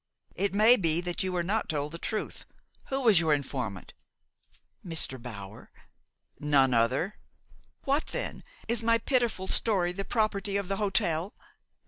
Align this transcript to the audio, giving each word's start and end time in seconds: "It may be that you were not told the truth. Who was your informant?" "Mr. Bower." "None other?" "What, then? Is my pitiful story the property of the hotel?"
"It 0.33 0.55
may 0.55 0.77
be 0.77 0.99
that 1.01 1.21
you 1.21 1.31
were 1.31 1.43
not 1.43 1.69
told 1.69 1.91
the 1.91 1.99
truth. 1.99 2.45
Who 2.85 3.01
was 3.01 3.19
your 3.19 3.35
informant?" 3.35 3.93
"Mr. 4.83 5.21
Bower." 5.21 5.69
"None 6.39 6.73
other?" 6.73 7.19
"What, 7.83 8.07
then? 8.07 8.43
Is 8.67 8.81
my 8.81 8.97
pitiful 8.97 9.47
story 9.47 9.91
the 9.91 10.03
property 10.03 10.57
of 10.57 10.69
the 10.69 10.77
hotel?" 10.77 11.35